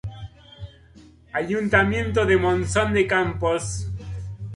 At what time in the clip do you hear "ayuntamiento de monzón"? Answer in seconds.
1.31-2.91